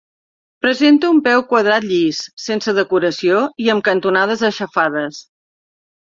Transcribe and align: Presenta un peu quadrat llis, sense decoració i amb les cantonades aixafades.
Presenta 0.65 1.09
un 1.15 1.17
peu 1.25 1.41
quadrat 1.49 1.83
llis, 1.91 2.21
sense 2.45 2.73
decoració 2.77 3.41
i 3.65 3.69
amb 3.73 3.83
les 3.83 3.89
cantonades 3.89 4.41
aixafades. 4.49 5.21